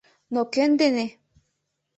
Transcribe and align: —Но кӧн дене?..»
—Но 0.33 0.41
кӧн 0.53 0.71
дене?..» 0.81 1.05